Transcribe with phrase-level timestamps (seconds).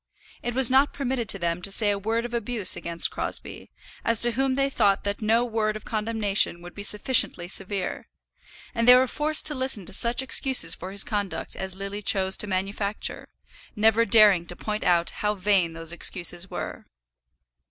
[0.41, 3.69] It was not permitted to them to say a word of abuse against Crosbie,
[4.03, 8.07] as to whom they thought that no word of condemnation could be sufficiently severe;
[8.73, 12.35] and they were forced to listen to such excuses for his conduct as Lily chose
[12.37, 13.29] to manufacture,
[13.75, 16.87] never daring to point out how vain those excuses were.